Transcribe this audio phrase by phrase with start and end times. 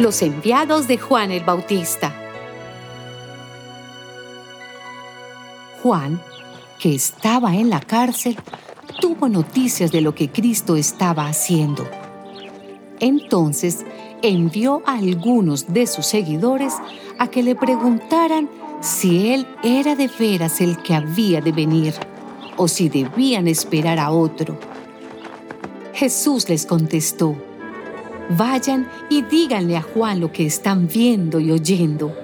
[0.00, 2.14] Los enviados de Juan el Bautista.
[5.82, 6.18] Juan,
[6.78, 8.38] que estaba en la cárcel,
[8.98, 11.86] tuvo noticias de lo que Cristo estaba haciendo.
[12.98, 13.84] Entonces
[14.22, 16.76] envió a algunos de sus seguidores
[17.18, 18.48] a que le preguntaran
[18.80, 21.92] si él era de veras el que había de venir
[22.56, 24.58] o si debían esperar a otro.
[25.92, 27.36] Jesús les contestó,
[28.30, 32.14] vayan y díganle a Juan lo que están viendo y oyendo.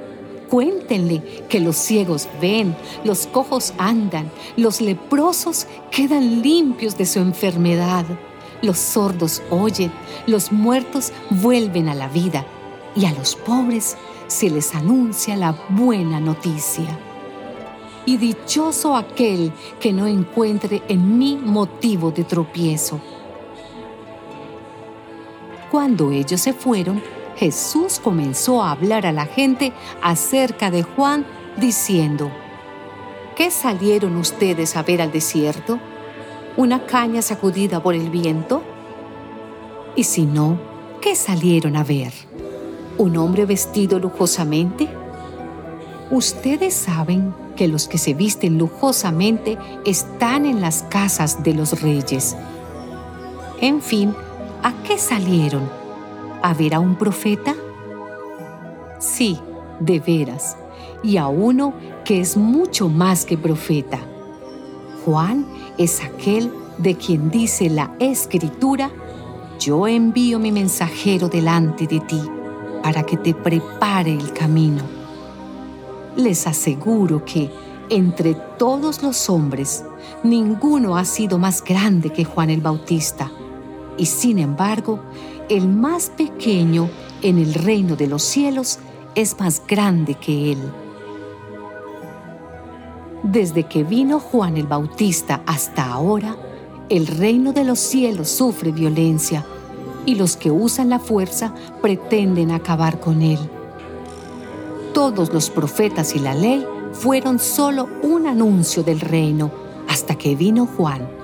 [0.48, 8.04] Cuéntenle que los ciegos ven, los cojos andan, los leprosos quedan limpios de su enfermedad,
[8.62, 9.90] los sordos oyen,
[10.26, 12.46] los muertos vuelven a la vida
[12.94, 13.96] y a los pobres
[14.28, 16.98] se les anuncia la buena noticia.
[18.06, 23.00] Y dichoso aquel que no encuentre en mí motivo de tropiezo.
[25.76, 27.02] Cuando ellos se fueron,
[27.36, 31.26] Jesús comenzó a hablar a la gente acerca de Juan,
[31.58, 32.30] diciendo,
[33.36, 35.78] ¿qué salieron ustedes a ver al desierto?
[36.56, 38.62] ¿Una caña sacudida por el viento?
[39.96, 40.58] Y si no,
[41.02, 42.14] ¿qué salieron a ver?
[42.96, 44.88] un hombre vestido lujosamente?
[46.10, 52.34] Ustedes saben que los que se visten lujosamente están en las casas de los reyes.
[53.60, 54.14] En fin,
[54.62, 55.68] ¿a qué salieron?
[56.42, 57.54] ¿A ver a un profeta?
[58.98, 59.38] Sí,
[59.80, 60.56] de veras,
[61.02, 61.74] y a uno
[62.04, 63.98] que es mucho más que profeta.
[65.04, 65.46] Juan
[65.78, 68.90] es aquel de quien dice la escritura,
[69.58, 72.20] yo envío mi mensajero delante de ti
[72.82, 74.82] para que te prepare el camino.
[76.16, 77.50] Les aseguro que
[77.88, 79.84] entre todos los hombres,
[80.22, 83.30] ninguno ha sido más grande que Juan el Bautista,
[83.98, 85.00] y sin embargo,
[85.48, 86.88] el más pequeño
[87.22, 88.78] en el reino de los cielos
[89.14, 90.58] es más grande que él.
[93.22, 96.36] Desde que vino Juan el Bautista hasta ahora,
[96.88, 99.44] el reino de los cielos sufre violencia
[100.04, 101.52] y los que usan la fuerza
[101.82, 103.38] pretenden acabar con él.
[104.94, 109.50] Todos los profetas y la ley fueron solo un anuncio del reino
[109.88, 111.15] hasta que vino Juan.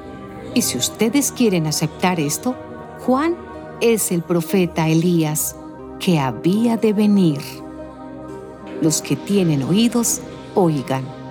[0.54, 2.54] Y si ustedes quieren aceptar esto,
[3.00, 3.36] Juan
[3.80, 5.56] es el profeta Elías
[5.98, 7.40] que había de venir.
[8.80, 10.20] Los que tienen oídos,
[10.54, 11.21] oigan.